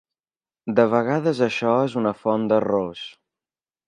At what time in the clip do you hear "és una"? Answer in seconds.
1.89-2.13